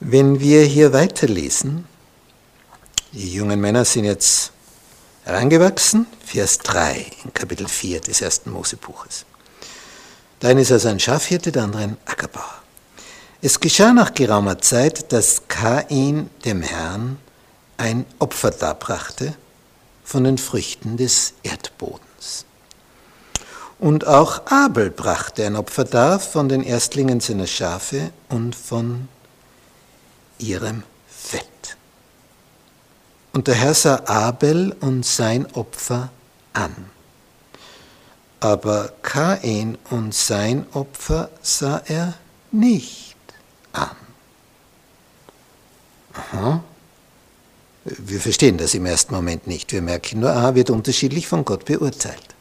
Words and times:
Wenn 0.00 0.38
wir 0.38 0.62
hier 0.62 0.92
weiterlesen, 0.92 1.84
die 3.12 3.32
jungen 3.32 3.60
Männer 3.60 3.84
sind 3.84 4.04
jetzt 4.04 4.52
herangewachsen, 5.24 6.06
Vers 6.24 6.58
3 6.58 7.04
in 7.24 7.34
Kapitel 7.34 7.66
4 7.66 8.02
des 8.02 8.20
ersten 8.20 8.52
Mosebuches. 8.52 9.26
Der 10.40 10.50
eine 10.50 10.60
ist 10.60 10.70
also 10.70 10.86
ein 10.86 11.00
Schafhirte, 11.00 11.50
der 11.50 11.64
andere 11.64 11.82
ein 11.82 11.96
Ackerbauer. 12.04 12.62
Es 13.42 13.58
geschah 13.58 13.92
nach 13.92 14.14
geraumer 14.14 14.60
Zeit, 14.60 15.12
dass 15.12 15.48
Kain 15.48 16.30
dem 16.44 16.62
Herrn 16.62 17.18
ein 17.76 18.06
Opfer 18.20 18.52
darbrachte 18.52 19.34
von 20.04 20.22
den 20.22 20.38
Früchten 20.38 20.96
des 20.96 21.34
Erdbodens. 21.42 22.44
Und 23.80 24.06
auch 24.06 24.46
Abel 24.46 24.90
brachte 24.90 25.44
ein 25.44 25.56
Opfer 25.56 25.84
dar 25.84 26.20
von 26.20 26.48
den 26.48 26.62
Erstlingen 26.62 27.18
seiner 27.18 27.48
Schafe 27.48 28.12
und 28.28 28.54
von 28.54 29.08
ihrem 30.38 30.82
Fett. 31.08 31.76
Und 33.32 33.46
der 33.46 33.54
Herr 33.54 33.74
sah 33.74 34.02
Abel 34.06 34.74
und 34.80 35.04
sein 35.04 35.46
Opfer 35.54 36.10
an. 36.52 36.74
Aber 38.40 38.92
Kain 39.02 39.76
und 39.90 40.14
sein 40.14 40.66
Opfer 40.72 41.30
sah 41.42 41.82
er 41.86 42.14
nicht 42.52 43.16
an. 43.72 43.96
Aha. 46.14 46.62
Wir 47.84 48.20
verstehen 48.20 48.58
das 48.58 48.74
im 48.74 48.86
ersten 48.86 49.14
Moment 49.14 49.46
nicht. 49.46 49.72
Wir 49.72 49.82
merken 49.82 50.20
nur, 50.20 50.30
A 50.30 50.54
wird 50.54 50.70
unterschiedlich 50.70 51.26
von 51.26 51.44
Gott 51.44 51.64
beurteilt. 51.64 52.34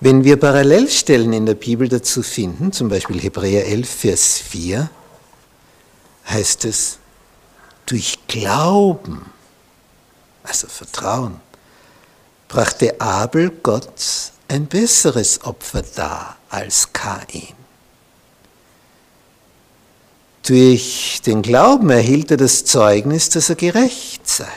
Wenn 0.00 0.22
wir 0.22 0.36
Parallelstellen 0.36 1.32
in 1.32 1.46
der 1.46 1.54
Bibel 1.54 1.88
dazu 1.88 2.22
finden, 2.22 2.72
zum 2.72 2.88
Beispiel 2.88 3.20
Hebräer 3.20 3.66
11, 3.66 3.88
Vers 3.88 4.38
4, 4.38 4.88
heißt 6.28 6.64
es, 6.64 6.98
durch 7.86 8.18
Glauben, 8.28 9.30
also 10.42 10.68
Vertrauen, 10.68 11.40
brachte 12.48 13.00
Abel 13.00 13.50
Gott 13.62 14.32
ein 14.48 14.66
besseres 14.66 15.44
Opfer 15.44 15.82
dar 15.82 16.36
als 16.48 16.92
Kain. 16.92 17.54
Durch 20.46 21.20
den 21.26 21.42
Glauben 21.42 21.90
erhielt 21.90 22.30
er 22.30 22.38
das 22.38 22.64
Zeugnis, 22.64 23.28
dass 23.28 23.50
er 23.50 23.56
gerecht 23.56 24.26
sei, 24.26 24.48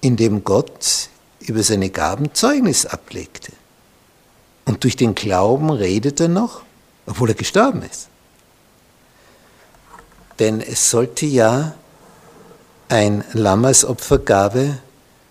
indem 0.00 0.42
Gott 0.42 1.08
über 1.38 1.62
seine 1.62 1.90
Gaben 1.90 2.34
Zeugnis 2.34 2.86
ablegte. 2.86 3.52
Und 4.64 4.82
durch 4.82 4.96
den 4.96 5.14
Glauben 5.14 5.70
redet 5.70 6.18
er 6.20 6.28
noch, 6.28 6.62
obwohl 7.06 7.30
er 7.30 7.34
gestorben 7.34 7.82
ist. 7.82 8.08
Denn 10.38 10.60
es 10.60 10.90
sollte 10.90 11.26
ja 11.26 11.74
ein 12.88 13.24
Lamm 13.32 13.64
als 13.64 13.84
Opfergabe 13.84 14.78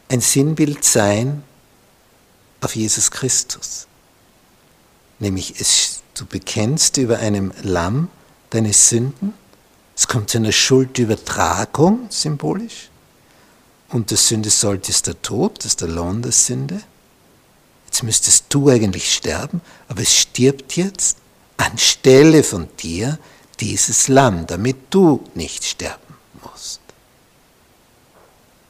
ein 0.10 0.22
Sinnbild 0.22 0.84
sein 0.84 1.44
auf 2.62 2.76
Jesus 2.76 3.12
Christus. 3.12 3.88
Nämlich 5.20 5.60
es, 5.60 6.02
du 6.14 6.26
bekennst 6.26 6.98
über 6.98 7.20
einem 7.20 7.52
Lamm 7.62 8.10
deine 8.50 8.74
Sünden, 8.74 9.34
es 9.96 10.08
kommt 10.08 10.30
zu 10.30 10.38
einer 10.38 10.52
Schuldübertragung 10.52 12.08
symbolisch 12.10 12.90
und 13.90 14.10
der 14.10 14.18
Sünde 14.18 14.50
sollte 14.50 14.90
ist 14.92 15.08
der 15.08 15.22
Tod, 15.22 15.60
das 15.60 15.68
ist 15.68 15.82
der 15.82 15.88
Lohn 15.88 16.22
der 16.22 16.32
Sünde. 16.32 16.82
Jetzt 17.86 18.04
müsstest 18.04 18.46
du 18.50 18.70
eigentlich 18.70 19.14
sterben, 19.14 19.62
aber 19.88 20.02
es 20.02 20.16
stirbt 20.16 20.76
jetzt 20.76 21.18
anstelle 21.58 22.44
von 22.44 22.68
dir 22.80 23.20
dieses 23.64 24.10
Lamm, 24.10 24.46
damit 24.46 24.76
du 24.90 25.24
nicht 25.36 25.64
sterben 25.64 26.16
musst. 26.44 26.82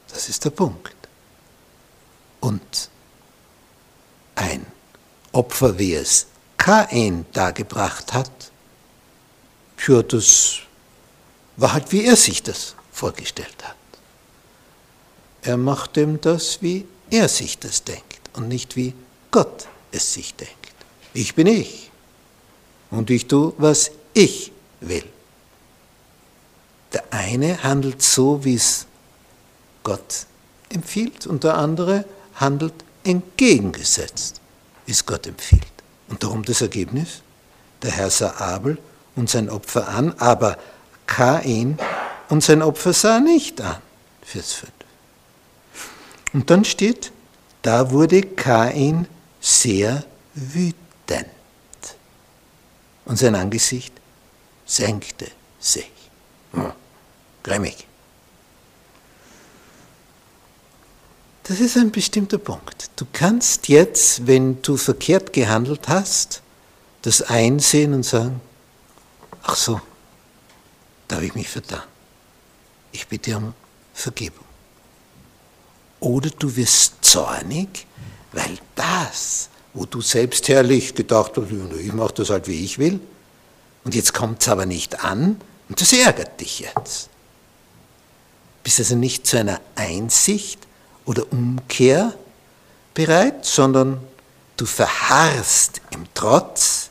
Das 0.08 0.28
ist 0.28 0.44
der 0.44 0.50
Punkt. 0.50 0.94
Und 2.38 2.90
ein 4.36 4.64
Opfer, 5.32 5.76
wie 5.80 5.94
es 5.94 6.26
Kain 6.56 7.26
dargebracht 7.32 8.12
hat, 8.12 8.30
ja, 9.84 10.00
das 10.02 10.58
war 11.56 11.72
halt, 11.72 11.90
wie 11.90 12.04
er 12.04 12.16
sich 12.16 12.44
das 12.44 12.76
vorgestellt 12.92 13.64
hat. 13.64 13.74
Er 15.42 15.56
macht 15.56 15.96
ihm 15.96 16.20
das, 16.20 16.62
wie 16.62 16.86
er 17.10 17.28
sich 17.28 17.58
das 17.58 17.82
denkt 17.82 18.30
und 18.34 18.46
nicht 18.46 18.76
wie 18.76 18.94
Gott 19.32 19.66
es 19.90 20.14
sich 20.14 20.34
denkt. 20.34 20.74
Ich 21.14 21.34
bin 21.34 21.48
ich 21.48 21.90
und 22.92 23.10
ich 23.10 23.26
tue, 23.26 23.52
was 23.58 23.90
ich 24.14 24.53
will. 24.88 25.04
Der 26.92 27.04
eine 27.10 27.62
handelt 27.62 28.02
so, 28.02 28.44
wie 28.44 28.54
es 28.54 28.86
Gott 29.82 30.26
empfiehlt 30.68 31.26
und 31.26 31.44
der 31.44 31.56
andere 31.56 32.04
handelt 32.34 32.74
entgegengesetzt, 33.04 34.40
wie 34.86 34.92
es 34.92 35.04
Gott 35.04 35.26
empfiehlt. 35.26 35.66
Und 36.08 36.22
darum 36.22 36.44
das 36.44 36.60
Ergebnis, 36.60 37.22
der 37.82 37.90
Herr 37.90 38.10
sah 38.10 38.34
Abel 38.38 38.78
und 39.16 39.28
sein 39.28 39.50
Opfer 39.50 39.88
an, 39.88 40.14
aber 40.18 40.58
Kain 41.06 41.78
und 42.28 42.42
sein 42.42 42.62
Opfer 42.62 42.92
sah 42.92 43.20
nicht 43.20 43.60
an. 43.60 43.76
Vers 44.22 44.52
5. 44.52 44.72
Und 46.32 46.50
dann 46.50 46.64
steht, 46.64 47.12
da 47.62 47.90
wurde 47.90 48.22
Kain 48.22 49.06
sehr 49.40 50.04
wütend 50.34 51.28
und 53.04 53.18
sein 53.18 53.34
Angesicht 53.34 53.92
senkte 54.64 55.26
sich. 55.58 55.90
Hm, 56.52 56.72
grimmig. 57.42 57.86
Das 61.44 61.60
ist 61.60 61.76
ein 61.76 61.90
bestimmter 61.90 62.38
Punkt. 62.38 62.90
Du 62.96 63.04
kannst 63.12 63.68
jetzt, 63.68 64.26
wenn 64.26 64.62
du 64.62 64.78
verkehrt 64.78 65.32
gehandelt 65.32 65.88
hast, 65.88 66.42
das 67.02 67.20
einsehen 67.20 67.92
und 67.92 68.02
sagen, 68.02 68.40
ach 69.42 69.56
so, 69.56 69.80
da 71.06 71.16
habe 71.16 71.26
ich 71.26 71.34
mich 71.34 71.48
vertan. 71.48 71.82
Ich 72.92 73.06
bitte 73.06 73.36
um 73.36 73.52
Vergebung. 73.92 74.44
Oder 76.00 76.30
du 76.30 76.56
wirst 76.56 77.04
zornig, 77.04 77.86
weil 78.32 78.58
das, 78.74 79.50
wo 79.74 79.84
du 79.84 80.00
selbst 80.00 80.48
herrlich 80.48 80.94
gedacht 80.94 81.32
hast, 81.36 81.50
ich 81.78 81.92
mache 81.92 82.14
das 82.14 82.30
halt, 82.30 82.48
wie 82.48 82.64
ich 82.64 82.78
will, 82.78 83.00
und 83.84 83.94
jetzt 83.94 84.14
kommt 84.14 84.42
es 84.42 84.48
aber 84.48 84.66
nicht 84.66 85.04
an 85.04 85.40
und 85.68 85.80
das 85.80 85.92
ärgert 85.92 86.40
dich 86.40 86.60
jetzt. 86.60 87.08
Bist 88.62 88.78
also 88.78 88.96
nicht 88.96 89.26
zu 89.26 89.38
einer 89.38 89.60
Einsicht 89.74 90.58
oder 91.04 91.30
Umkehr 91.30 92.14
bereit, 92.94 93.44
sondern 93.44 94.00
du 94.56 94.64
verharrst 94.66 95.82
im 95.90 96.06
Trotz 96.14 96.90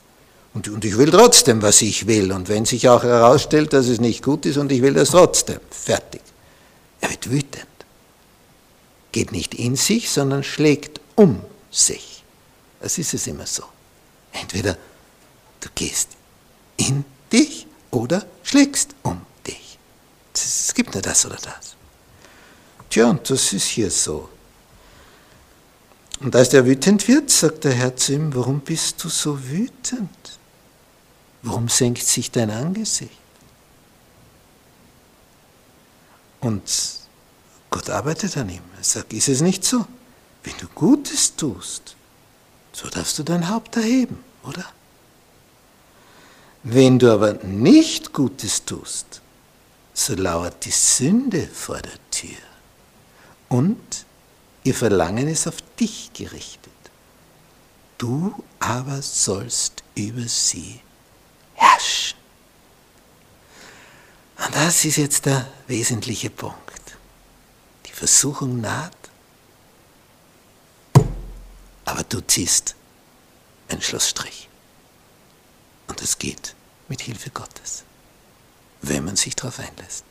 und, 0.54 0.68
und 0.68 0.86
ich 0.86 0.98
will 0.98 1.10
trotzdem, 1.10 1.62
was 1.62 1.82
ich 1.82 2.06
will. 2.06 2.32
Und 2.32 2.48
wenn 2.48 2.66
sich 2.66 2.88
auch 2.88 3.04
herausstellt, 3.04 3.74
dass 3.74 3.88
es 3.88 4.00
nicht 4.00 4.24
gut 4.24 4.46
ist 4.46 4.58
und 4.58 4.72
ich 4.72 4.82
will 4.82 4.94
das 4.94 5.10
trotzdem, 5.10 5.60
fertig. 5.72 6.22
Er 7.02 7.10
wird 7.10 7.30
wütend. 7.32 7.66
Geht 9.12 9.32
nicht 9.32 9.56
in 9.56 9.76
sich, 9.76 10.12
sondern 10.12 10.44
schlägt 10.44 11.02
um 11.16 11.42
sich. 11.72 12.24
Das 12.82 12.98
ist 12.98 13.14
es 13.14 13.26
immer 13.28 13.48
so. 13.48 13.64
Entweder 14.32 14.78
du 15.60 15.70
gehst 15.74 16.10
in 16.78 17.06
dich 17.32 17.68
oder 17.92 18.26
schlägst 18.44 18.96
um 19.04 19.22
dich. 19.46 19.78
Es 20.34 20.74
gibt 20.74 20.94
nur 20.94 21.02
das 21.02 21.26
oder 21.26 21.36
das. 21.38 21.76
Tja, 22.90 23.10
und 23.10 23.30
das 23.30 23.54
ist 23.54 23.68
hier 23.68 23.90
so. 23.90 24.30
Und 26.20 26.36
als 26.36 26.50
der 26.50 26.66
wütend 26.66 27.08
wird, 27.08 27.30
sagt 27.30 27.64
der 27.64 27.74
Herr 27.74 27.96
zu 27.96 28.14
ihm, 28.14 28.34
warum 28.34 28.62
bist 28.62 29.04
du 29.04 29.10
so 29.10 29.44
wütend? 29.50 30.40
Warum 31.42 31.68
senkt 31.68 32.06
sich 32.06 32.32
dein 32.32 32.50
Angesicht? 32.50 33.12
Und 36.40 36.64
Gott 37.70 37.90
arbeitet 37.90 38.38
an 38.38 38.50
ihm. 38.50 38.62
Er 38.78 38.84
sagt, 38.84 39.14
ist 39.14 39.28
es 39.28 39.42
nicht 39.42 39.66
so? 39.66 39.86
Wenn 40.44 40.54
du 40.60 40.68
Gutes 40.76 41.36
tust, 41.36 41.96
so 42.72 42.88
darfst 42.90 43.18
du 43.18 43.24
dein 43.24 43.50
Haupt 43.50 43.76
erheben, 43.76 44.24
oder? 44.44 44.66
Wenn 46.64 46.98
du 46.98 47.12
aber 47.12 47.34
nicht 47.44 48.14
Gutes 48.14 48.64
tust, 48.64 49.22
so 49.94 50.16
lauert 50.16 50.64
die 50.64 50.72
Sünde 50.72 51.46
vor 51.46 51.78
der 51.78 52.10
Tür. 52.10 52.38
Und 53.50 54.06
ihr 54.64 54.74
Verlangen 54.74 55.28
ist 55.28 55.46
auf 55.46 55.58
dich 55.78 56.12
gerichtet. 56.14 56.72
Du 57.98 58.34
aber 58.60 59.02
sollst 59.02 59.84
über 59.96 60.26
sie 60.28 60.80
herrschen. 61.54 62.18
Und 64.46 64.56
das 64.56 64.86
ist 64.86 64.96
jetzt 64.98 65.26
der 65.26 65.46
wesentliche 65.68 66.30
Punkt. 66.30 66.98
Die 67.86 67.92
Versuchung 67.92 68.62
naht, 68.62 68.96
aber 71.84 72.04
du 72.04 72.22
ziehst 72.22 72.76
einen 73.68 73.82
Schlussstrich. 73.82 74.50
Und 75.94 76.02
es 76.02 76.18
geht 76.18 76.56
mit 76.90 77.02
Hilfe 77.02 77.30
Gottes, 77.30 77.84
wenn 78.82 79.06
man 79.06 79.16
sich 79.16 79.36
darauf 79.36 79.60
einlässt. 79.60 80.04